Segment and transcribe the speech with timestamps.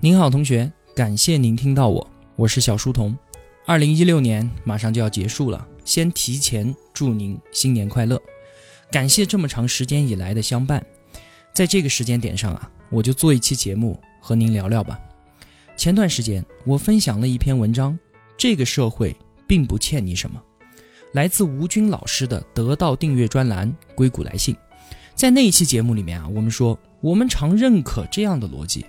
[0.00, 3.18] 您好，同学，感谢您听到我，我是小书童。
[3.66, 8.16] 二零一六年马上就要结束了，先提前祝您新年快乐，
[8.92, 10.80] 感谢这么长时间以来的相伴。
[11.52, 15.00] 在这个时间点上啊，我就做一期节目和您聊聊吧。
[15.76, 17.98] 前段时间我分享了一篇文章，
[18.36, 19.16] 这个社会
[19.48, 20.40] 并不欠你什么，
[21.10, 24.54] 来自吴军老师的得到订阅专栏《硅谷来信》。
[25.16, 28.86] 在那一期节目里面啊，我们说我们常认可这样的逻辑。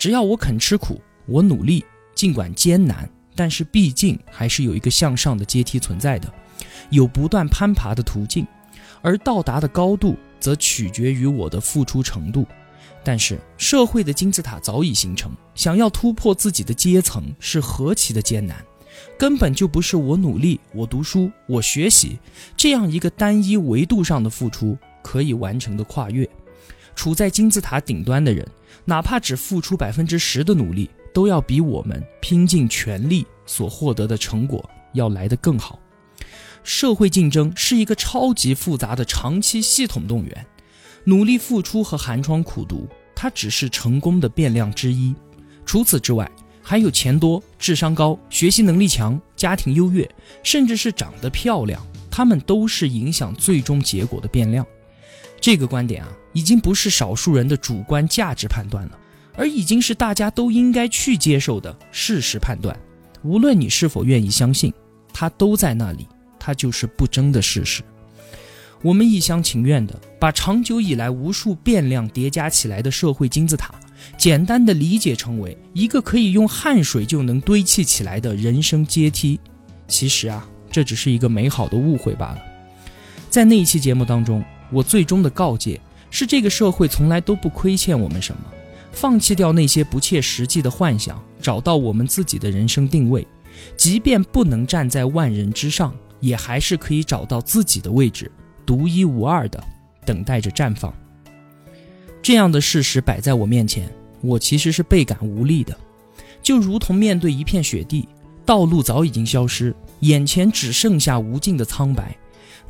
[0.00, 6.32] 只要我肯吃苦，我努力，尽管艰难，但是毕竟还是有一个向上的阶梯存在的，
[6.88, 8.46] 有不断攀爬的途径，
[9.02, 12.46] 而到达的高度则取决于我的付出程度。
[13.04, 18.56] 但是社会的金字塔早已形成，想要突破自己的阶层是何其的艰难，
[19.18, 22.18] 根本就不是我努力、我读书、我学习
[22.56, 26.26] 这样一个单一维度上的付出可以完成的跨越。
[26.94, 28.48] 处在金字塔顶端的人。
[28.84, 35.78] 哪怕只付出百分之十的努力，都要比我们拼尽全力所获得的成果要来得更好。
[36.62, 40.46] 社会竞争是一个超级复杂的长期系统动员，
[41.04, 45.14] 努力付出和寒窗苦读，它只是成功的变量之一。
[45.64, 46.30] 除此之外，
[46.62, 50.08] 还有钱多、智商高、学习能力强、家庭优越，
[50.42, 54.64] 甚至是长得漂亮，他们都是影响最终结果的变量。
[55.40, 58.98] 这个观点啊，已经不是少数人的主观价值判断了，
[59.34, 62.78] 而已经是大家都应该去接受的事实判断。
[63.22, 64.72] 无论你是否愿意相信，
[65.12, 66.06] 它都在那里，
[66.38, 67.82] 它就是不争的事实。
[68.82, 73.74] 我们一厢情愿的把长久以来无数变量叠加起来的社会金字塔，
[74.16, 79.38] 简单的理解成为一个可以用汗水就能堆砌起来的人生阶梯。
[79.86, 82.38] 其实啊，这只是一个美好的误会罢了。
[83.28, 84.44] 在那一期节目当中。
[84.72, 88.42] 我最终的告诫是：这个社会从来都不亏欠我们什么。
[88.92, 93.26] 放弃掉那些不切实际的幻想，找到我们自己的人生定位。
[93.76, 98.30] 即便不能站在万人之上，也还是可以找到自己的位置，
[98.66, 99.62] 独一无二的，
[100.04, 100.92] 等待着绽放。
[102.20, 103.90] 这样的事实摆在我面前，
[104.20, 105.76] 我其实是倍感无力的，
[106.42, 108.08] 就如同面对一片雪地，
[108.44, 112.16] 道路早已经消失，眼前只剩下无尽的苍白。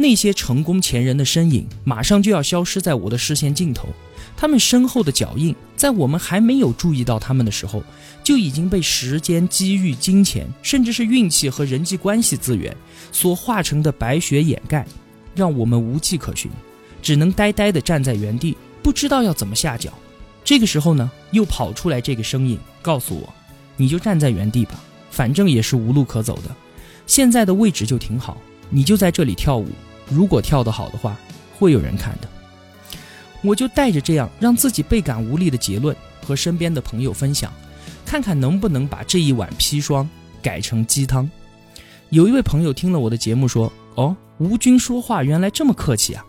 [0.00, 3.86] 那些成功前人的身影马上就要消失在我的视线尽头，
[4.34, 7.82] 他们身后的脚印，在我们还没有注意到他们的时候，
[8.24, 12.74] 就已经被时间、机遇、金钱，甚至是运气和人际关系资源
[13.12, 14.86] 所化成的白雪掩盖，
[15.34, 16.50] 让我们无迹可寻，
[17.02, 19.92] 只能呆呆地站在原地，不知道要怎么下脚。
[20.42, 23.30] 这个时候呢，又跑出来这个声音告诉我
[23.76, 26.56] ：“你就站在原地吧，反正也是无路可走的，
[27.06, 28.38] 现在的位置就挺好，
[28.70, 29.68] 你就在这里跳舞。”
[30.10, 31.16] 如果跳得好的话，
[31.58, 32.28] 会有人看的。
[33.42, 37.50] 我就带着这样让自己倍感无力的结论和身边的朋友分享，
[38.04, 40.06] 看看能不能把这一碗砒霜
[40.42, 41.30] 改成鸡汤。
[42.10, 46.24] 有一位朋友听了我的节目说：“哦，吴军说话原来这么客气啊。”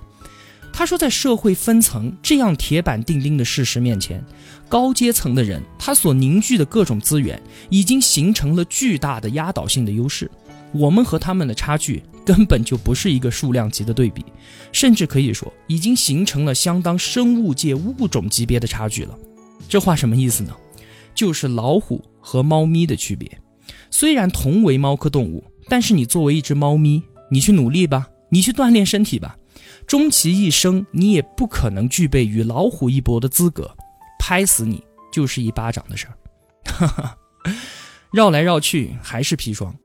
[0.72, 4.24] 他说，在社会分层这样铁板钉钉的事实面前，
[4.70, 10.32] 高阶层的人他所凝聚的各种资源已经形成了巨大的压倒性的优势。
[10.74, 14.24] 我们和他们的差距根本就不是一个数量级的对比，
[14.72, 19.18] 甚至可以说已经形成了相当生物界物种级别的差距了。
[19.68, 20.56] 这话什么意思呢？
[21.14, 23.30] 就是老虎和猫咪的区别。
[23.90, 29.36] 虽然同为猫科动物，但是你作为一只猫咪，你去努力吧，你去锻炼身体吧，
[29.86, 33.70] 终其一生你也不可能具备与老虎一搏的资格。
[34.18, 34.82] 拍死你
[35.12, 36.14] 就是一巴掌的事儿。
[36.64, 37.18] 哈哈，
[38.12, 39.76] 绕来绕去还是砒霜。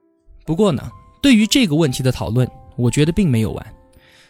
[0.47, 0.89] 不过呢，
[1.21, 3.75] 对于这个问题的讨论，我觉得并没有完。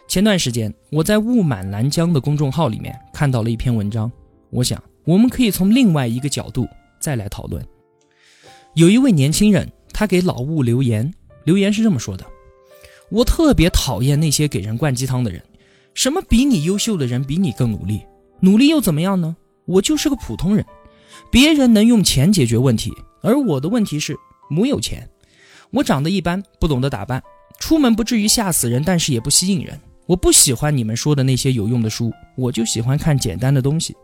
[0.08, 4.10] 前段时间，我在雾满拦江的公众号里面看到了一篇文章，
[4.50, 6.66] 我想我们可以从另外一个角度
[6.98, 7.62] 再来讨论。
[8.74, 11.12] 有一位年轻人，他给老雾留言，
[11.44, 12.24] 留言是这么说的
[13.10, 15.42] ：“我特别讨厌那些给人灌鸡汤的人，
[15.92, 18.00] 什么比你优秀的人比你更努力，
[18.40, 19.36] 努力又怎么样呢？
[19.66, 20.64] 我就是个普通人，
[21.30, 22.92] 别人能用钱解决问题，
[23.22, 24.16] 而我的问题是
[24.48, 25.08] 没有钱。”
[25.70, 27.22] 我长得一般，不懂得打扮，
[27.58, 29.78] 出门不至于吓死人，但是也不吸引人。
[30.06, 33.94] 我不喜欢你们说的那些有用的书，我就喜欢看简单的东西。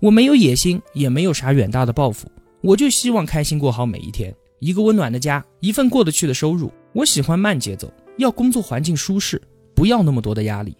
[0.00, 2.26] 我没有野心，也没有啥远大的抱负，
[2.62, 6.72] 我就希望开心过好每一天，一个温暖的家，一份过得去的收入。
[6.92, 9.40] 我喜欢慢节奏，要工作环境舒适，
[9.74, 10.76] 不要那么多的压力。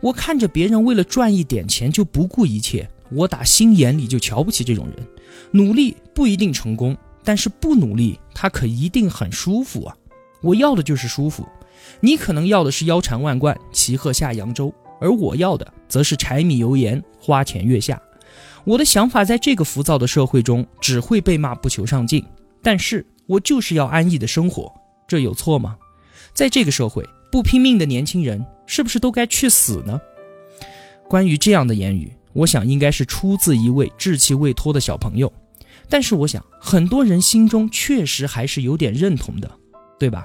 [0.00, 5.06] 我看着别人为了赚一点钱就不顾一切，我打心眼里就瞧不起这种人。
[5.50, 6.96] 努力不一定成功。
[7.26, 9.96] 但是不努力，他可一定很舒服啊！
[10.42, 11.44] 我要的就是舒服，
[11.98, 18.00] 你可能要的是腰缠万贯、骑鹤下扬州，而我要的则是柴米油盐、花前月下。
[18.64, 22.24] 我的想法在这个浮躁的社会中只会被骂不求上进，
[22.62, 24.72] 但是我就是要安逸的生活，
[25.08, 25.76] 这有错吗？
[26.32, 30.00] 在这个社会，不拼命的年轻人是不是都该去死呢？
[31.08, 35.32] 关于这样的言语，我想应该是出自一位稚气未脱的小朋友，
[35.88, 39.50] 但是我想很多人心中确实还是有点认同的，
[39.98, 40.24] 对吧？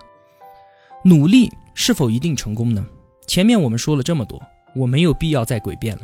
[1.03, 2.85] 努力是否一定成功呢？
[3.27, 4.41] 前面我们说了这么多，
[4.75, 6.01] 我没有必要再诡辩了，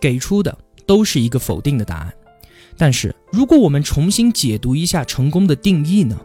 [0.00, 2.12] 给出的都是一个否定的答案。
[2.76, 6.18] 但是如果我们重新解读一下成功的定义呢？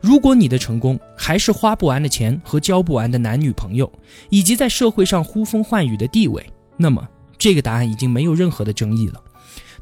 [0.00, 3.90] 如果你的成功还是花不完的钱和交不完的男女朋友，
[4.30, 6.44] 以及在社会上呼风唤雨的地位，
[6.76, 7.08] 那么
[7.38, 9.22] 这个答案已经没有任何的争议了。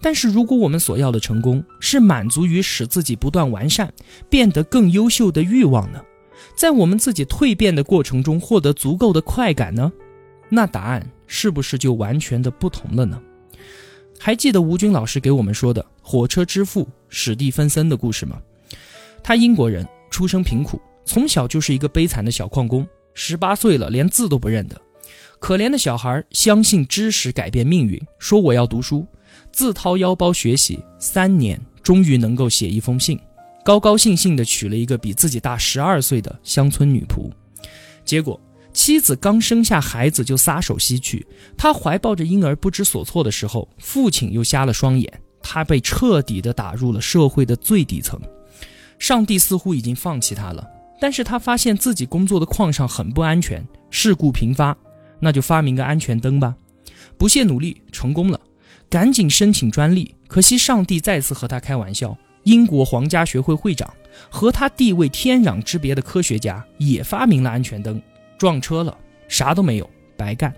[0.00, 3.92] 但是如果我们所要的成功是满足于使自己不断完善、
[4.28, 6.00] 变得更优秀的欲望呢？
[6.56, 9.92] 在我们自己蜕变的过程中获得足够的快感呢？
[10.48, 13.20] 那答案是不是就完全的不同了呢？
[14.18, 18.38] 还记得吴军老师给我们说的火车之父史蒂芬森的故事吗？
[19.22, 19.86] 他英国人。
[20.10, 22.84] 出生贫苦，从小就是一个悲惨的小矿工。
[23.14, 24.78] 十八岁了，连字都不认得。
[25.38, 29.06] 可怜的小孩相信知识改变命运，说我要读书，
[29.52, 30.78] 自掏腰包学习。
[30.98, 33.18] 三年，终于能够写一封信，
[33.64, 37.30] 高高兴兴地娶了一个比自己大十二岁的乡村女仆。
[38.04, 38.40] 结果，
[38.72, 48.20] 妻子刚生下孩子就撒手西去，他怀抱着婴儿不知所措的时候，父亲又瞎了双眼，他被彻底地打入了社会的最底层。
[48.98, 50.66] 上帝似乎已经放弃他了，
[51.00, 54.76] 但是他发现自己工作的矿上很不安全，事故频发，
[55.18, 56.54] 那就发明个安全灯吧。
[57.18, 58.40] 不懈努力，成功了，
[58.90, 60.14] 赶紧申请专利。
[60.26, 63.88] 可惜上帝再次和他开玩笑，英国皇家学会会长
[64.28, 68.00] 和他地位天壤之别的科学家也发明了安全灯，
[68.36, 68.96] 撞车了，
[69.28, 70.52] 啥都没有，白干。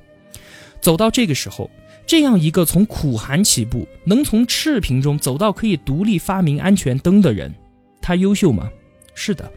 [0.80, 1.70] 走到这个时候，
[2.06, 7.54] 这样一个从苦寒起步，能从赤贫中走到可以独立发明安全灯的人。
[8.00, 8.68] 他优秀吗？
[9.14, 9.50] 是的，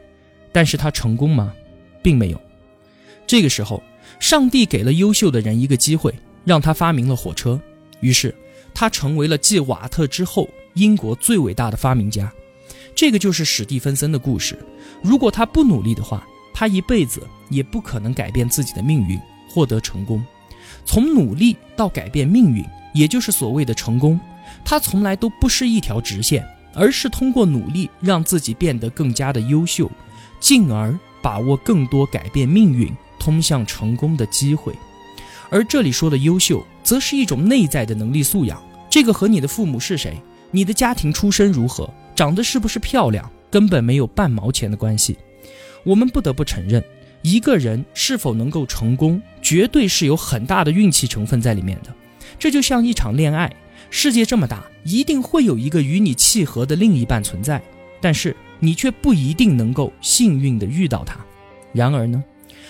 [0.52, 1.52] 但是他成功吗？
[2.04, 2.40] 并没有。
[3.26, 3.82] 这个时候，
[4.20, 6.14] 上帝给了优秀的人一个机会，
[6.44, 7.60] 让他发明了火车。
[8.02, 8.36] 于是，
[8.76, 12.32] 他成为了继瓦特之后英国最伟大的发明家。
[12.94, 14.60] 这个就是史蒂芬森的故事。
[15.02, 19.20] 如果他不努力的话，他一辈子也不可能改变自己的命运，
[19.50, 20.24] 获得成功。
[20.86, 22.64] 从努力到改变命运，
[22.94, 24.20] 也就是所谓的成功，
[24.64, 26.46] 它从来都不是一条直线。
[26.78, 29.90] 而是通过努力让自己变得更加的优秀，
[30.42, 34.76] 进而把握更多改变命运、通向成功的机会。
[35.50, 38.64] 而这里说的优秀，则是一种内在的能力素养。
[38.90, 40.18] 这个和你的父母是谁、
[40.52, 45.18] 你的家庭出身如何、长得是不是漂亮，根本没有半毛钱的关系。
[45.84, 46.82] 我们不得不承认，
[47.24, 51.94] 一个人是否能够成功，绝对是有很大的运气成分在里面的。
[52.40, 53.54] 这就像一场恋爱。
[53.92, 57.62] 世界这么大，一定会有一个与你契合的另一半存在，
[58.02, 61.18] 但是你却不一定能够幸运地遇到他。
[61.72, 62.22] 然而呢，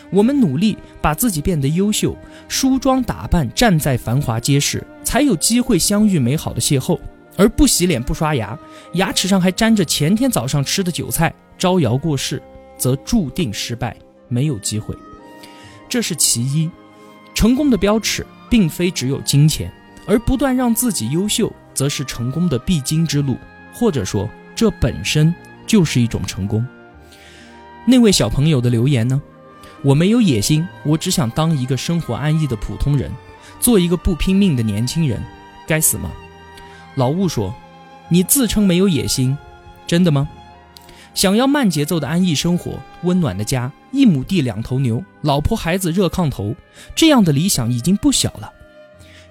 [0.10, 2.16] 我们努力把自己变得优秀，
[2.48, 7.00] 梳妆打扮，站在繁华街市，才有机会相遇美好的邂逅。
[7.38, 8.58] 而不洗脸不刷牙，
[8.94, 12.42] 牙齿上还沾着前天早上吃的韭菜，招摇过市，
[12.78, 13.96] 则注定失败，
[14.30, 14.96] 没有机会。
[15.90, 16.70] 这是其一，
[17.34, 19.72] 成功的标尺并非只有金钱。
[20.08, 23.36] 而不断让自己优秀，则是成功的必经之路，
[23.74, 25.34] 或者说，这本身
[25.66, 26.64] 就是一种成功。
[27.88, 29.20] 那位小朋友的留言呢？
[29.82, 33.12] 我没有野心，我只想当一个生活安逸的普通人，
[33.60, 35.22] 做一个不拼命的年轻人。
[35.68, 36.12] 该死吗？
[36.96, 37.54] 老吴说
[38.10, 39.38] ：“你自称没有野心，
[39.86, 40.28] 真的吗？
[41.14, 46.56] 想要慢节奏的安逸生活，温暖的家，一亩地两头牛，老婆孩子热炕头，
[46.96, 48.52] 这样的理想已经不小了。”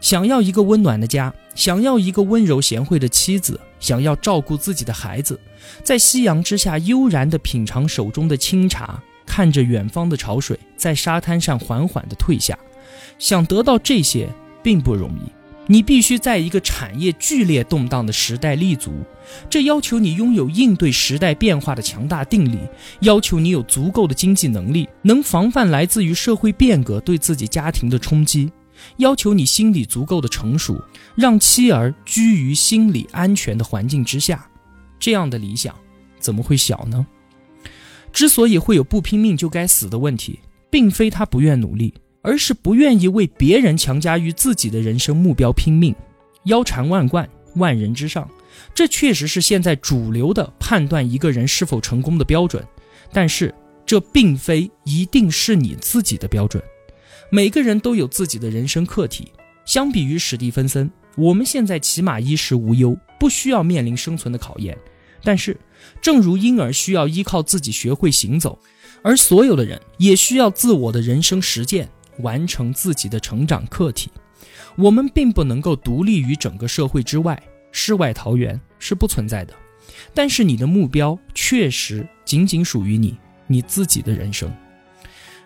[0.01, 5.41] 想要一个温暖的家，想要一个温柔贤惠的妻子，想要照顾自己的孩子，
[5.83, 12.59] 在夕阳之下悠然地品尝手中的清茶，看着远方的潮水在沙滩上缓缓地退下。
[13.19, 14.29] 想得到这些
[14.63, 15.31] 并不容易，
[15.67, 18.93] 你必须在一个产业剧烈动荡的时代立足，
[19.49, 22.59] 这要求你拥有应对时代变化的强大定力，
[23.01, 28.51] 要求你有足够的经济能力，能防范来自于社会变革对自己家庭的冲击。
[28.97, 30.83] 要求你心理足够的成熟，
[31.15, 34.47] 让妻儿居于心理安全的环境之下，
[34.99, 35.75] 这样的理想
[36.19, 37.07] 怎么会小呢？
[38.15, 40.39] 之所以会有不拼命就该死的问题，
[40.71, 41.93] 并非他不愿努力，
[42.23, 45.93] 而是不愿意为别人强加于自己的人生目标拼命。
[46.45, 48.31] 腰缠万贯，万人之上，
[48.73, 52.65] 这确实是现在主流的判断一个人是否成功的标准，
[53.13, 53.53] 但是
[53.85, 56.63] 这并非一定是你自己的标准。
[57.31, 59.33] 每个人都有自己的人生课题。
[59.65, 64.79] 相比于史蒂芬森，我们现在起码衣食无忧，不需要面临生存的考验。
[65.23, 65.59] 但是，
[66.01, 68.59] 正如婴儿需要依靠自己学会行走，
[69.03, 71.89] 而所有的人也需要自我的人生实践，
[72.19, 74.11] 完成自己的成长课题。
[74.77, 77.41] 我们并不能够独立于整个社会之外，
[77.73, 79.55] 世外桃源是不存在的。
[80.13, 84.53] 但是，你的目标确实仅仅属于你你自己的人生。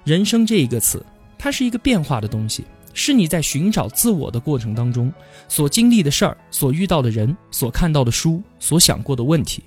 [0.05, 1.05] 人生这一个词，
[1.39, 2.65] 它是一个变化的东西。
[2.95, 5.13] 是你在寻找自我的过程当中
[5.47, 9.63] 所经历的事儿、所遇到的人、所看到的书、所想过的问题。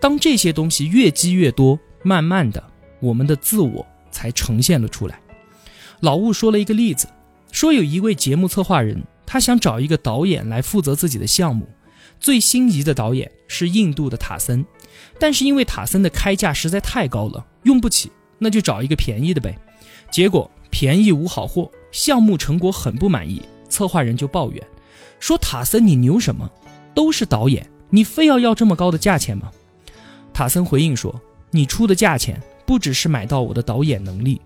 [0.00, 2.62] 当这些东西越积越多，慢慢的，
[3.00, 5.20] 我们的自我才呈现了出来。
[6.00, 7.08] 老吴说了一个例子，
[7.52, 11.68] 说有一位节目策划人，他想找一个导演来负责自己的项目，
[12.20, 14.64] 最心仪的导演是印度的塔森，
[15.18, 19.56] 但是因为塔森的开价实在太高了，用不起，那就找一个便宜的呗。
[20.10, 21.70] 结果便宜无好货。
[21.92, 24.60] 项目成果很不满意，策划人就抱怨
[25.20, 26.50] 说：“塔森，你牛什么？
[26.92, 29.52] 都是导演，你非要要这么高的价钱吗？”
[30.34, 31.18] 塔森回应说
[31.50, 34.40] ：“你出的价钱不只是买到我的导演能力，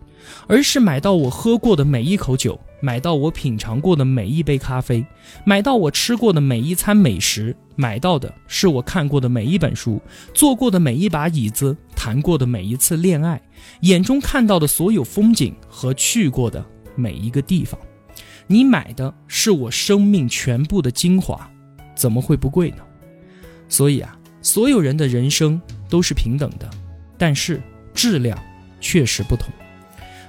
[0.47, 5.05] 而是买到我喝过的每一口酒，买到我品尝过的每一杯咖啡，
[5.45, 10.01] 买到我吃过的每一餐美食，买到的是我看过的每一本书，
[10.35, 13.41] 坐过的每一把椅子，谈过的每一次恋爱，
[13.81, 16.65] 眼中看到的所有风景和去过的。”
[16.99, 17.79] 每一个地方，
[18.49, 21.49] 你买的是我生命全部的精华，
[21.95, 22.79] 怎么会不贵呢？
[23.69, 26.69] 所以啊，所有人的人生都是平等的，
[27.17, 27.63] 但是
[27.95, 28.39] 质量
[28.81, 29.49] 确实不同。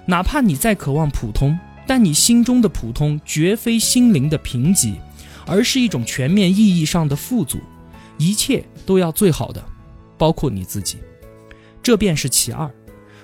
[0.05, 4.95] 哪怕你再渴望普通，但你心中的普通绝非心灵的贫瘠，
[5.45, 7.59] 而是一种全面意义上的富足。
[8.17, 9.63] 一切都要最好的，
[10.17, 10.97] 包括你自己。
[11.81, 12.69] 这便是其二。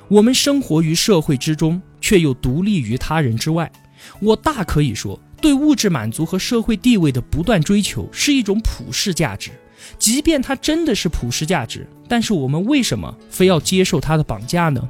[0.08, 1.82] 我们生活于社会之中。
[2.02, 3.72] 却又独立于他人之外，
[4.20, 9.50] 我大可以说，对物质满足和社会地位的不断追求是一种普世价值。
[9.98, 14.88] 即便它真的是普世价值，但是我们为什么非要接受它的绑架呢？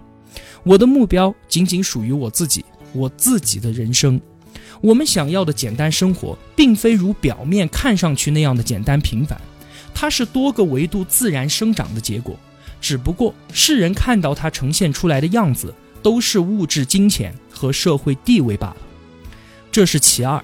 [0.64, 2.64] 我的目标仅仅属于我自己，
[2.94, 4.20] 我自己的人生。
[4.82, 9.40] 我们想要的简单生活，并非如表面看上去那样的简单平凡，
[9.94, 12.38] 它是多个维度自然生长的结果，
[12.82, 15.74] 只不过世人看到它呈现出来的样子。
[16.04, 18.78] 都是物质、金钱和社会地位罢了，
[19.72, 20.40] 这是其二。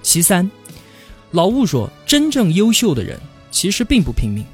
[0.00, 0.48] 其三，
[1.32, 3.18] 老物说，真正优秀的人
[3.52, 4.44] 其实并不拼命，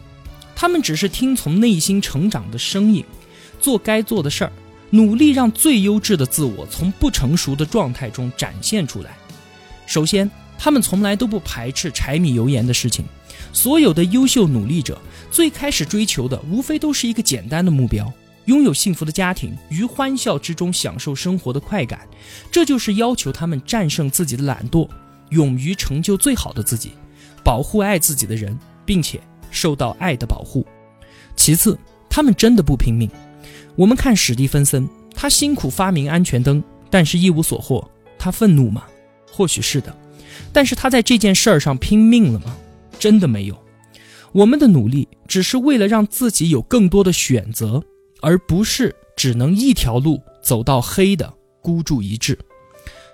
[0.54, 3.02] 他们只是听从内心成长的声音，
[3.58, 4.52] 做该做的事儿，
[4.90, 9.16] 努力让最优质的自我从不成熟的状态中展现出来。
[9.86, 13.04] 首先，他们从来都不排斥柴米油盐的事情。
[13.52, 15.00] 所有的优秀努力者
[15.30, 18.12] 最开始追求的，无非都是一个简单的目标。
[18.44, 22.06] 拥有幸福的家庭，于欢笑之中享受生活的快感，
[22.50, 24.88] 这就是要求他们战胜自己的懒惰，
[25.30, 26.92] 勇于成就最好的自己，
[27.44, 30.66] 保护爱自己的人，并且受到爱的保护。
[31.36, 31.78] 其次，
[32.08, 33.08] 他们真的不拼命。
[33.76, 37.86] 我们看史蒂芬森，他辛苦发明安全灯，但是一无所获，
[38.18, 38.84] 他愤怒吗？
[39.30, 39.94] 或许是的。
[40.54, 42.56] 但是他在这件事儿上拼命了吗？
[42.98, 43.56] 真的没有。
[44.32, 47.84] 我们的努力只是为了让自己有更多的选择。
[48.20, 52.36] 而不是只能一条路走到黑的孤注一掷，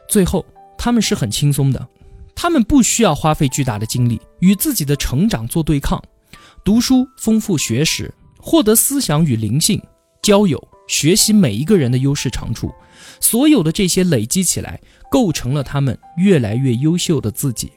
[0.08, 0.42] 最后
[0.78, 1.86] 他们是很轻松的，
[2.34, 6.02] 他们不需要花费巨大的精力与自己的成长做对抗，
[6.64, 9.80] 读书丰富学识，获得思想与灵性，
[10.22, 12.72] 交友学习每一个人的优势长处，
[13.20, 17.72] 所有的这些累积起来，构成了他们越来越优秀的自己。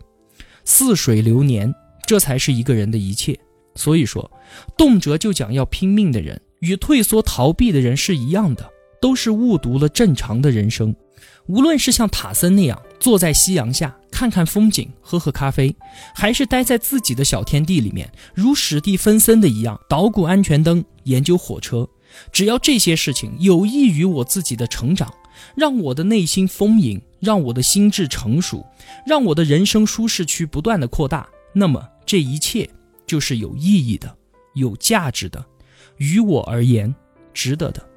[0.65, 1.73] 似水流年，
[2.05, 3.39] 这才是一个人的一切。
[3.75, 4.29] 所以说，
[4.75, 6.39] 动辄就讲要拼命的人。
[6.61, 8.67] 与退缩逃避的人是一样的，
[8.99, 10.95] 都是误读了正常的人生。
[11.45, 15.75] 无论是像塔森那样坐在夕阳下看看风景、喝喝咖啡，
[16.15, 21.87] 还是待在自己的小天地里面，如史蒂芬森的一样捣鼓安全灯、研究火车，
[22.31, 25.13] 只要这些事情有益于我自己的成长，
[25.55, 28.65] 让我的内心丰盈，让我的心智成熟，
[29.05, 32.67] 让我的人生舒适区不断的扩大，那么这一切
[33.05, 34.15] 就是有意义的、
[34.55, 35.45] 有价值的。
[35.97, 36.93] 于我而言，
[37.33, 37.87] 值得的。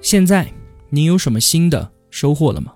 [0.00, 0.52] 现在，
[0.90, 2.72] 您有什么新的收获了吗？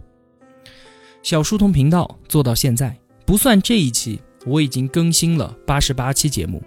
[1.29, 6.63] 小书童频道做到现在，不算这一期，我已经更新了八十八期节目，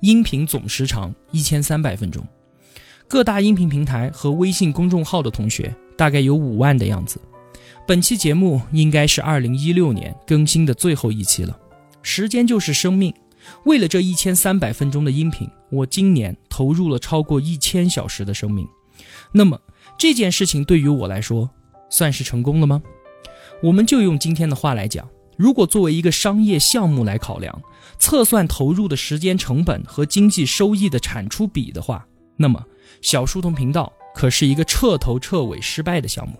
[0.00, 2.26] 音频总时长一千三百分钟。
[3.06, 7.20] 各大音频平台和微信公众号的同学大概有五万的样子。
[7.86, 11.54] 本期节目应该是二零一六年更新的最后一期了。
[12.00, 13.12] 时间就是生命。
[13.66, 18.66] 为了这一千三百分钟的音频，我今年投入了超过一千小时的生命。
[19.30, 19.60] 那么
[19.98, 21.50] 这件事情对于我来说，
[21.90, 22.82] 算是成功了吗？
[23.62, 27.62] 我们就用今天的话来讲，如果作为一个商业项目来考量，
[27.98, 32.62] 测算投入的时间成本和经济收益的产出比的话，那么
[33.00, 36.34] 小书童频道可是一个彻头彻尾失败的项目。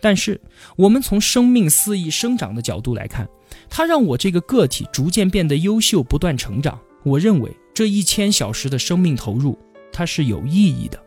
[0.00, 0.40] 但是，
[0.76, 3.26] 我们从生命肆意生长的角度来看，
[3.70, 6.78] 它让我这个个体逐渐变得优秀，不断成长。
[7.04, 9.58] 我认为这一千小时的生命投入，
[9.92, 11.02] 它是有意义的。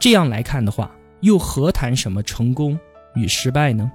[0.00, 2.78] 这样来看的话，又何谈什么成功
[3.14, 3.90] 与失败呢？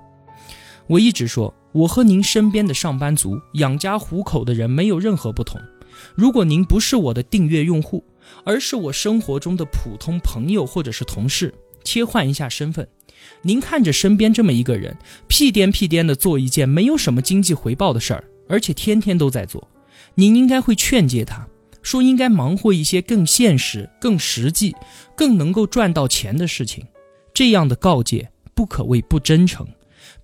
[0.90, 5.62] 我一直说，我和您身边的上班族、养家糊口的人没有任何不同。
[6.16, 8.04] 如果您不是我的订阅用户，
[8.44, 11.54] 而是我生活中的普通朋友或者是同事，
[11.84, 12.88] 切换一下身份，
[13.44, 19.68] 您看着身边这么一个人，屁颠屁颠的做一件没有什么经济回报的事儿，而且天天都在做，
[20.16, 21.48] 您应该会劝诫他
[21.84, 24.76] 说，应该忙活一些更现实、更实际、
[25.16, 26.84] 更能够赚到钱的事情。
[27.32, 29.68] 这样的告诫不可谓不真诚。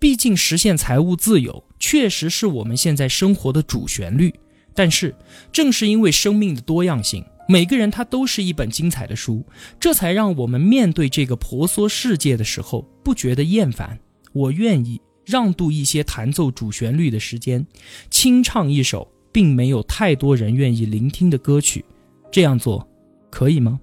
[0.06, 4.32] 毕竟实现财务自由确实是我们现在生活的主旋律，
[4.76, 5.16] 但是
[5.52, 9.44] 正是因为生命的多样性，每个人他都是一本精彩的书，
[9.80, 13.98] 这才让我们面对这个婆娑世界的时候不觉得厌烦。
[14.32, 17.66] 我愿意让渡一些弹奏主旋律的时间，
[18.12, 21.84] 清唱一首并没有太多人愿意聆听的歌曲，
[22.32, 22.88] 这样做
[23.32, 23.80] 可以吗？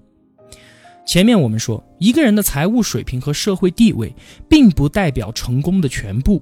[1.05, 4.13] 前面我们说，一个人的财务水平和社会地位，
[4.49, 6.41] 并不代表成功的全部。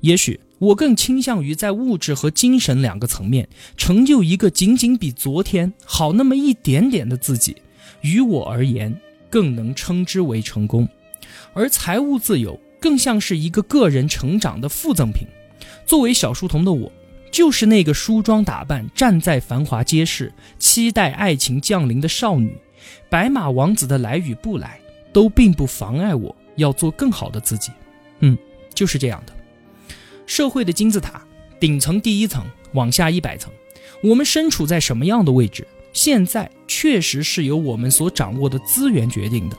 [0.00, 3.46] 也许我更倾向于在物质和精神两个层面，
[3.76, 7.56] 成就一个仅仅比昨天好那么一点点的自己。
[8.00, 8.98] 于我而言，
[9.28, 10.88] 更能称之为成功。
[11.52, 15.26] 而财务自由，更像是一个个人成长的附赠品。
[15.84, 16.90] 作为小书童的我，
[17.30, 22.56] 就是那个梳妆打扮，站在繁华街市，期待爱情降临的少女。
[23.08, 24.80] 白马王子的来与不来，
[25.12, 27.72] 都并不妨碍我要做更好的自己。
[28.20, 28.36] 嗯，
[28.74, 29.32] 就是这样的。
[30.26, 31.22] 社会的金字塔
[31.58, 33.50] 顶层第一层往下一百层，
[34.02, 39.56] 我们身处在什么样的位置，现在确实是由我们所掌握的资源决定的。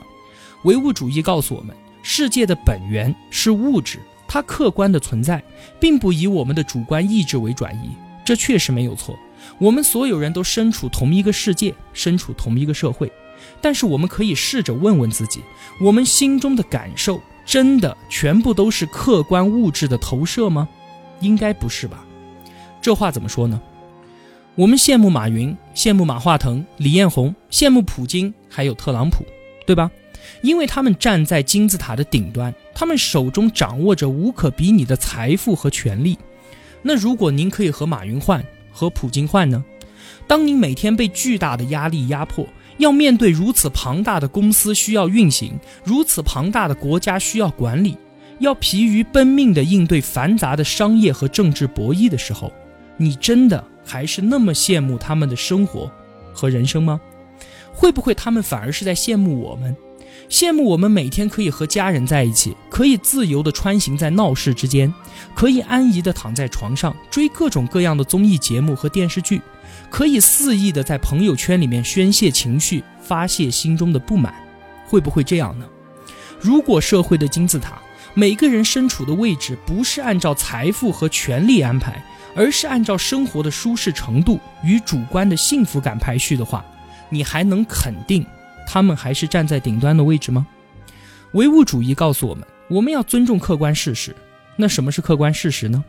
[0.64, 5.42] 唯物主义告诉我们，世界的本源是物质，它客观的存在，
[5.80, 7.90] 并不以我们的主观意志为转移。
[8.24, 9.18] 这确实没有错。
[9.58, 13.10] 我们所有人都身处同一个世界，身处同一个社会，
[13.60, 15.40] 但是我们可以试着问问自己：
[15.80, 20.68] 我们心中的感受真的全部都是客观物质的投射吗？
[21.20, 22.04] 应该不是吧？
[22.80, 23.60] 这话怎么说呢？
[24.54, 29.24] 我们羡慕马云，羡慕马化腾、李彦宏，羡慕普京，还有特朗普，
[29.66, 29.90] 对吧？
[30.42, 36.18] 因为他们站在金字塔的顶端，他们手中掌握着无可比拟的财富和权力。
[36.82, 38.44] 那如果您可以和马云换？
[38.72, 39.64] 和普京换呢？
[40.26, 42.46] 当您每天被巨大的压力压迫，
[42.80, 45.52] 要面对如此庞大的公司需要运行，
[45.84, 47.96] 如此庞大的国家需要管理，
[48.38, 52.50] 要疲于奔命地应对繁杂的商业和政治博弈的时候，
[52.96, 55.90] 你真的还是那么羡慕他们的生活
[56.32, 57.00] 和人生吗？
[57.72, 59.76] 会不会他们反而是在羡慕我们？
[60.30, 64.94] 羡慕我们每天可以和家人在一起，可以自由地穿行在闹市之间，
[65.34, 69.42] 可以安逸地躺在床上追各种各样的综艺节目和电视剧，
[69.90, 74.32] 可以肆意地在朋友圈里面宣泄情绪、发泄心中的不满，
[74.86, 75.66] 会不会这样呢？
[76.40, 77.82] 如果社会的金字塔
[78.14, 82.00] 每个人身处的位置不是按照财富和权力安排，
[82.36, 86.64] 而是按照生活的舒适程度与主观的幸福感排序的话，
[87.08, 88.24] 你还能肯定？
[88.72, 90.46] 他们还是站在顶端的位置吗？
[91.32, 94.14] 唯物主义告诉我们，我们要尊重客观事实。
[94.54, 95.82] 那什么是客观事实呢？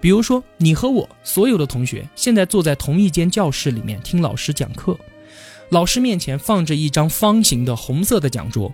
[0.00, 4.98] 比如说，你和我所有的同学现在坐在同一间教室里面听老师讲课，
[5.68, 8.72] 老师面前放着一张方形的红色的讲桌，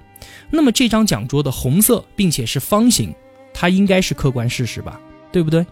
[0.48, 3.12] 那么这张讲桌的红色并且是方形，
[3.52, 5.00] 它应该是客观事实吧？
[5.32, 5.66] 对不对？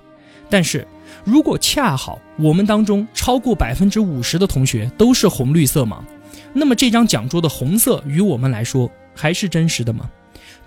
[0.51, 0.85] 但是
[1.23, 6.03] 如果恰好我们当中超过百分之五十的同学都是红绿色盲。
[6.53, 10.11] 那么这张讲桌的红色与我们来说还是真实的吗？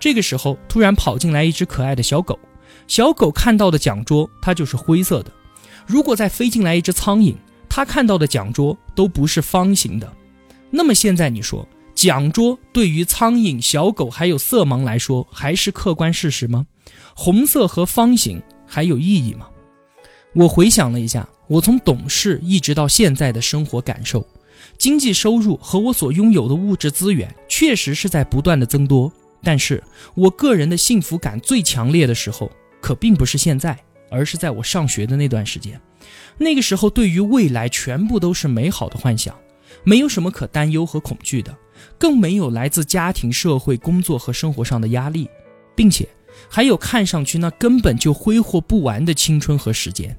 [0.00, 2.38] 这个时候突然跑进来一只可爱的小狗，
[2.88, 5.30] 小狗看到的讲桌它就是灰色的。
[5.86, 7.34] 如果再飞进来一只苍蝇，
[7.68, 10.12] 它看到的讲桌都不是方形的。
[10.70, 16.66] 那么现在你说，讲桌对于苍蝇、小狗还有色盲来说还是客观事实吗？
[17.14, 19.48] 红色和方形还有意义吗？
[20.34, 24.26] 我回想了一下，我从懂事一直到现在的生活感受。
[24.78, 29.82] 经济收入和我所拥有的物质资源确实是在不断的增多，但是
[30.14, 33.78] 我个人的幸福感最强烈的时候，可并不是现在，
[34.10, 35.80] 而是在我上学的那段时间。
[36.38, 39.36] 那个时候，对于未来全部都是美好的幻想，
[39.84, 41.56] 没有什么可担忧和恐惧的，
[41.98, 45.28] 更没有来自家庭、社会、工作和生活上的压力，
[45.74, 46.08] 并且
[46.48, 50.16] 还有看上去那根本就挥霍不完的青春和时间。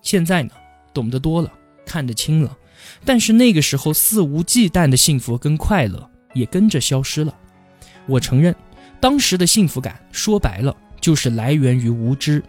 [0.00, 0.50] 现在呢，
[0.94, 1.52] 懂得多了，
[1.84, 2.56] 看得清了，
[3.04, 7.34] 但是那个时候肆无忌惮的幸福跟快乐也跟着消失了。
[8.06, 8.54] 我承认，
[9.00, 12.42] 当时的幸福感说白了就是来源于无知。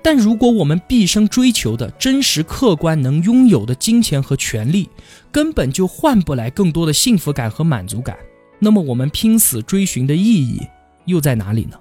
[0.00, 4.88] 但如果我们毕生追求的真实客观能拥有的金钱和权利，
[5.32, 8.16] 根本就换不来更多的幸福感和满足感，
[8.60, 10.60] 那么我们拼死追寻的意义
[11.06, 11.76] 又在哪里呢？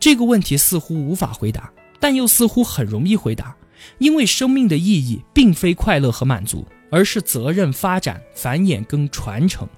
[0.00, 3.56] 这个问题似乎无法回答，但又似乎很容易回答，
[3.98, 9.68] 因为生命的意义并非快乐和满足，而是责任、发展、繁衍跟传承。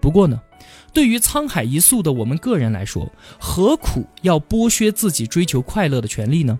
[0.00, 0.40] 不过呢，
[0.92, 6.58] 对于沧海一粟的我们个人来说，何苦要剥削自己追求快乐的权利呢？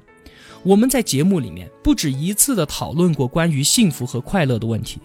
[0.62, 5.00] 我们在节目里面不止一次的讨论过关于幸福和快乐的问题，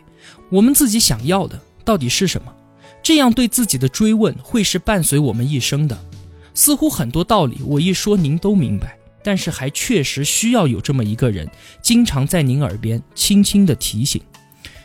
[0.49, 2.51] 我们自己想要的到底是什么？
[3.03, 5.97] 这样对自己的追问会是伴随我们一生的。
[6.53, 11.47] 似乎很多道理我一说您都明白，但是还确实需要有这么一个人，
[11.81, 14.21] 经常在您耳边轻轻的提醒。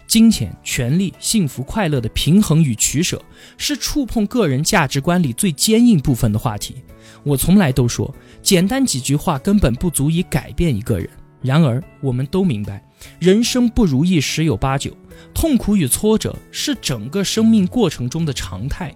[0.06, 3.20] 金钱、权力、幸福、快乐的平衡与取舍，
[3.58, 6.76] 是触碰个人价值观里最坚硬部分的话题。
[7.22, 11.08] 我从来都说，简单几句话根本不足以改变一个人。
[11.42, 12.82] 然而，我们都明白，
[13.18, 14.96] 人生不如意十有八九，
[15.34, 18.92] 痛苦与挫折是整个生命过程中的常态。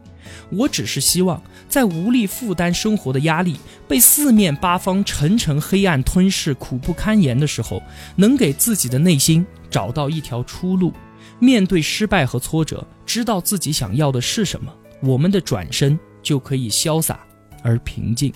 [0.51, 7.83] 我只是希望，在无力负担生活的压力，被四面八方沉沉黑暗吞噬、苦不堪言的时候，
[8.17, 10.93] 能给自己的内心找到一条出路。
[11.39, 17.21] 面对失败和挫折，知道自己想要的是什么，我们的转身就可以潇洒
[17.63, 18.33] 而平静。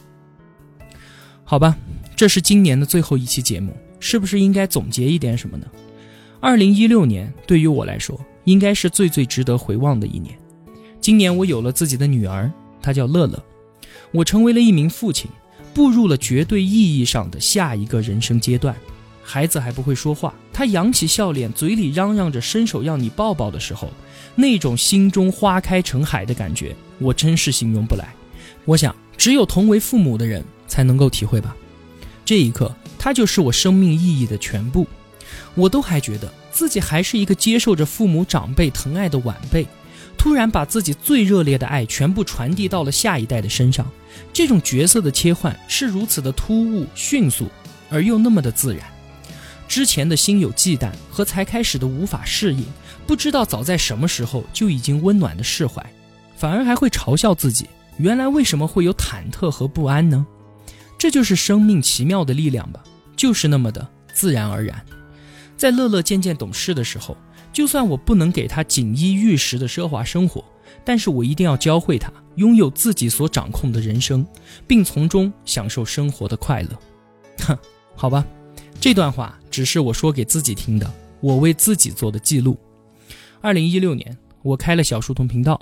[1.44, 1.76] 好吧，
[2.16, 5.66] 这是今年的最后一期节目，是不是应该总结一点什么呢？
[6.40, 10.34] 二零一六年对于我来说，应该是最最值得回望的一年。
[11.00, 12.50] 今年我有了自己的女儿，
[12.82, 13.42] 她叫乐乐，
[14.12, 15.30] 我成为了一名父亲，
[15.72, 18.74] 步入了绝对意义上的下一个人生阶段。
[19.24, 23.90] 孩子还不会说话，他扬起笑脸，嘴里嚷嚷着伸手要你抱抱的时候，
[24.34, 28.14] 那种心中花开成海的感觉，我真是形容不来。
[28.66, 31.56] 我想，只有同为父母的人才能够体会吧。
[32.24, 34.86] 这一刻，他就是我生命意义的全部。
[35.54, 39.66] 我都还觉得自己还是一个接受着父母长辈疼爱的晚辈，
[40.16, 43.90] 突然把自己最热烈的爱全部传递到了下一代的身上，
[44.32, 47.48] 这种角色的切换是如此的突兀、迅速，
[47.90, 48.86] 而又那么的自然。
[49.66, 52.64] 之前的心有忌惮和才开始的无法适应，
[53.06, 55.84] 不知道早在什么时候就已经温暖的释怀，
[56.36, 57.66] 反而还会嘲笑自己，
[57.98, 60.26] 原来为什么会有忐忑和不安呢？
[60.98, 62.82] 这就是生命奇妙的力量吧，
[63.16, 64.84] 就是那么的自然而然。
[65.56, 67.16] 在乐乐渐渐懂事的时候，
[67.52, 70.44] 就算我不能给他锦衣玉食的奢华生活，
[70.84, 74.26] 但是我一定要教会他拥有自己所掌控的人生，
[74.66, 76.68] 并从中享受生活的快乐。
[77.46, 77.58] 哼，
[77.94, 78.24] 好吧。
[78.84, 80.92] 这段话只是我说给自己听的，
[81.22, 82.54] 我为自己做的记录。
[83.40, 85.58] 二零一六年，我开了小书童频道，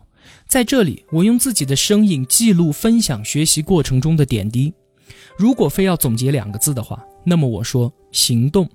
[0.48, 4.74] 在这里，我用自己的声音记录、分享学习过程中的点滴。
[5.38, 8.68] 如果非要总结两个字的话，那么我说行动。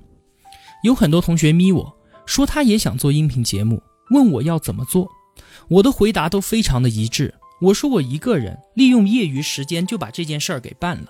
[0.82, 5.10] 有很多同学咪我说他也想做音频节目，问我要怎么做，
[5.68, 7.36] 我的回答都非常的一致。
[7.60, 11.08] 我说我一个人利用业余时间就把这件事儿给办了。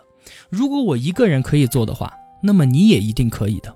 [0.50, 2.12] 如果我一个人可以做的话。
[2.48, 3.76] 那么你也一定可以的。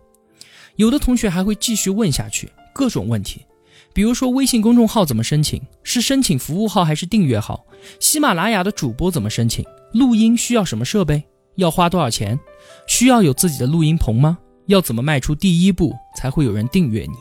[0.77, 3.45] 有的同学还会继续问下去，各种问题，
[3.93, 7.65] 比如说微信公众号怎么申请，是申请服务号还是订阅号？
[7.99, 9.63] 喜马拉雅的主播怎么申请？
[9.93, 11.21] 录音需要什么设备？
[11.55, 12.39] 要花多少钱？
[12.87, 14.39] 需要有自己的录音棚吗？
[14.67, 17.17] 要怎么迈出第一步才会有人订阅你？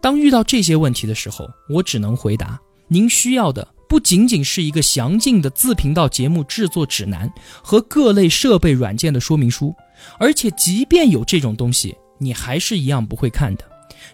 [0.00, 3.66] 当遇到这些问题的时候，我只能回答：您需要的。
[3.90, 7.28] 不仅仅是一个详尽的自频道节目制作指南
[7.60, 9.74] 和各类设备软件的说明书，
[10.16, 13.64] 而且即便有这种东西，你还是一样不会看的。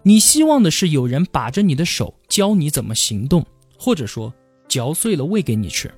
[0.02, 3.44] 你希望的是有人把着你的手教你怎么行动，
[3.78, 4.32] 或者说
[4.66, 5.92] 嚼碎了喂给你吃。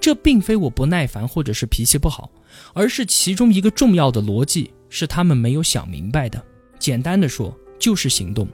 [0.00, 2.30] 这并非我不耐烦或者是脾气不好，
[2.72, 6.42] 而是其中一个重要的逻辑是他们没有想明白的。
[6.78, 8.48] 简单的说，就是行动。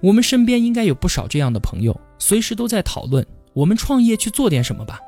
[0.00, 3.26] 我们身边应该有不少这样的朋友，随时都在讨论。
[3.58, 5.00] 我们创业去做点什么吧。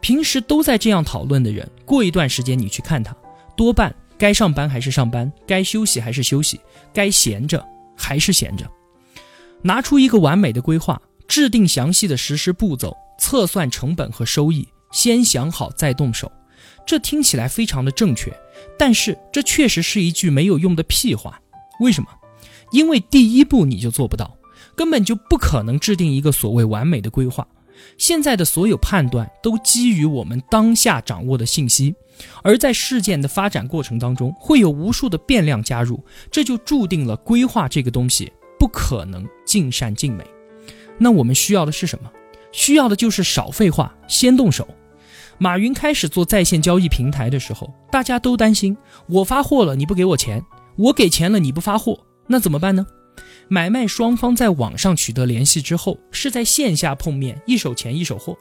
[0.00, 3.14] 平时都在这样讨论的人，过一段时间你去看他，
[3.56, 6.60] 多半该上班还是上班，该休息还是休息，
[6.92, 7.64] 该闲着
[7.96, 8.68] 还是闲着。
[9.62, 16.30] 拿出一个完美的规划，制定详细的实施步骤，测算成本和收益，先想好再动手。
[16.84, 18.32] 这听起来非常的正确，
[18.76, 21.40] 但是这确实是一句没有用的屁话。
[21.78, 22.08] 为什么？
[22.72, 24.36] 因为第一步你就做不到，
[24.74, 27.46] 根本就不可能制定一个所谓完美的规划。
[27.98, 31.94] 现在的所有判断都基于我们当下掌握的信息，
[32.42, 40.24] 而在事件的发展过程当中，会有无数的变量加入，这就注定了规划这个东西不可能尽善尽美。
[40.98, 42.10] 那我们需要的是什么？
[42.52, 44.68] 需要的就是少废话，先动手。
[45.38, 48.76] 马云开始做在线交易平台的时候，大家都担心：
[49.08, 50.40] 我发货了你不给我钱，
[50.76, 52.86] 我给钱了你不发货，那怎么办呢？
[53.48, 58.36] 买卖双方在网上取得联系之后，是在线下碰面，一手钱一手货。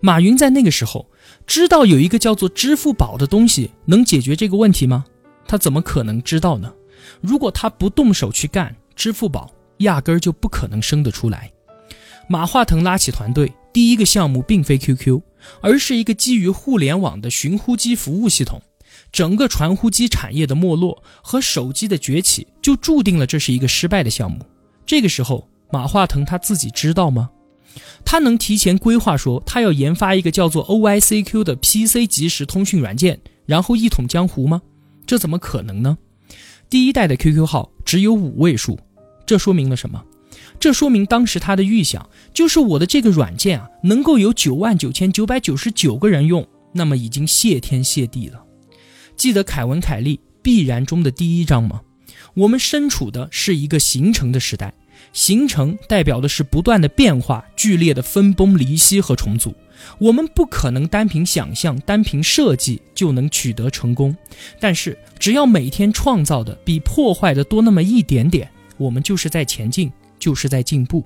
[0.00, 1.06] 马云在那个时候
[1.46, 5.04] 知道有一个叫做支付宝的东西能解决这个问题吗？
[5.46, 6.72] 他怎么可能知道呢？
[7.20, 11.50] 如果他不动手去干，支付宝压根儿就不可能生得出来。
[12.28, 15.20] 马化腾拉起团队，第一个项目并非 QQ，
[15.60, 18.60] 而是一个基于互联网的寻呼机服务系统。
[19.14, 24.44] 整个传呼机产业的没落和手机的崛起，就注定了这是一个失败的项目。
[24.84, 27.30] 这个时候，马化腾他自己知道吗？
[28.04, 34.60] 他能提前规划说他要研发一个叫做 OICQ 的 PC 即时通讯软件，然后一统江湖吗？
[35.06, 35.96] 这怎么可能呢？
[36.68, 38.76] 第一代的 QQ 号只有五位数，
[39.24, 40.02] 这说明了什么？
[40.58, 48.43] 这说明当时他的预想就是我的这个软件啊，能够有九万九千九百九十九个人用，那么已经谢天谢地了。
[49.16, 51.80] 记得凯文·凯利《必然》中的第一章吗？
[52.34, 54.74] 我们身处的是一个形成的时代，
[55.12, 59.54] 形成代表的是不断的变化、剧烈的分崩离析和重组。
[59.98, 64.16] 我们不可能单凭想象、单凭设计就能取得成功，
[64.58, 71.04] 但是只要每天创造的比破坏的多那么一点点，我们就是在前进，就是在进步。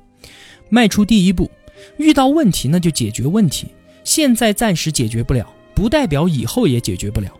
[0.71, 1.51] 迈出第一步，
[1.99, 3.69] 遇到问题那就解决问题。
[4.05, 7.31] 现在暂时解决不了，不代表以后也解决不了。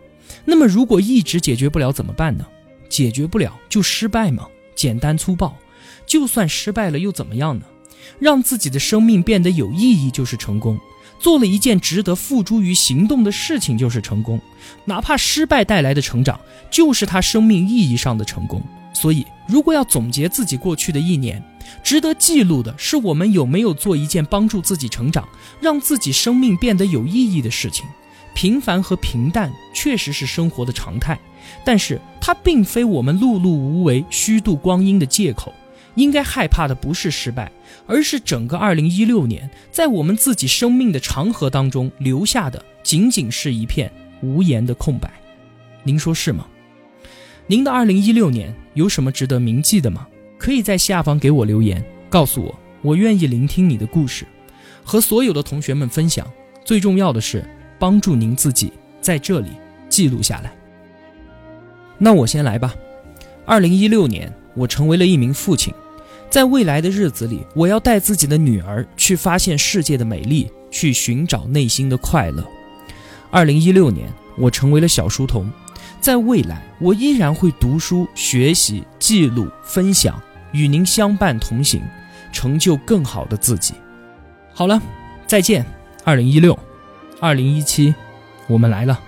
[0.45, 2.45] 那么，如果一直解决不了怎么办呢？
[2.89, 4.47] 解决不了就失败吗？
[4.75, 5.55] 简单粗暴。
[6.05, 7.65] 就算失败了又怎么样呢？
[8.17, 10.79] 让自己的生命变得有意义就是成功。
[11.19, 14.39] 做了一件值得付诸于行动的事情就是成功。
[14.85, 16.39] 哪怕失败带来的成长，
[16.71, 18.61] 就是他生命意义上的成功。
[18.93, 21.43] 所以，如果要总结自己过去的一年，
[21.83, 25.27] 值得记录的是我们有没有做一件帮助自己成长、
[25.59, 27.85] 让自己生命变得有意义的事情。
[28.39, 31.19] 平凡和平淡确实是生活的常态，
[31.65, 35.53] 但是它并非我们碌碌无为、虚度光阴的借口。
[35.95, 37.51] 应该害怕的不是失败，
[37.85, 45.11] 而是整个2016年在我们自己生命的长河当中留下的仅仅是一片无言的空白。
[45.83, 46.47] 您说是吗？
[47.45, 50.07] 您的2016年有什么值得铭记的吗？
[50.37, 54.25] 可以在下方给我留言，告诉我，我愿意聆听你的故事，
[54.81, 56.25] 和所有的同学们分享。
[56.63, 57.45] 最重要的是。
[57.79, 59.51] 帮助您自己在这里
[59.87, 60.51] 记录下来。
[61.97, 62.75] 那我先来吧。
[63.45, 65.73] 二零一六年，我成为了一名父亲，
[66.29, 72.45] 在未来的日子里，我要带自己的女儿去发现世界的美丽，去寻找内心的快乐。
[73.31, 75.51] 二零一六年，我成为了小书童，
[75.99, 81.81] 在未来，我依然会读书、学习、记录、分享，与您相伴同行，
[82.31, 83.73] 成就更好的自己。
[84.53, 84.79] 好了，
[85.25, 85.65] 再见，
[86.03, 86.57] 二零一六。
[87.21, 87.93] 二零一七，
[88.47, 88.99] 我们来了。